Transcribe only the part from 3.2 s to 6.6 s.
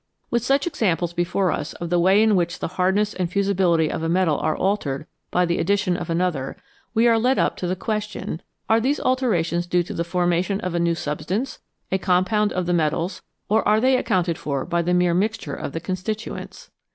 fusibility of a metal are altered by the addition of another,